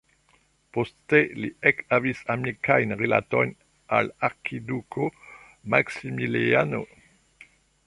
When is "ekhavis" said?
1.71-2.23